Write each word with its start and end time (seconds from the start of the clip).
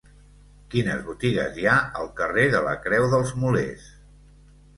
Quines 0.75 1.03
botigues 1.09 1.59
hi 1.63 1.67
ha 1.73 1.75
al 1.99 2.09
carrer 2.21 2.47
de 2.57 2.63
la 2.69 2.73
Creu 2.87 3.07
dels 3.13 3.37
Molers? 3.45 3.87